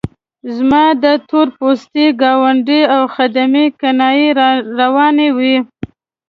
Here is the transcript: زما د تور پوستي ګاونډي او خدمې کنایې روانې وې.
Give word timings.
زما 0.55 0.83
د 1.03 1.05
تور 1.29 1.47
پوستي 1.57 2.05
ګاونډي 2.21 2.81
او 2.95 3.03
خدمې 3.15 3.65
کنایې 3.79 4.27
روانې 4.79 5.29
وې. 5.37 5.55